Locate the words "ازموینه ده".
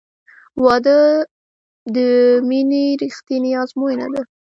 3.61-4.21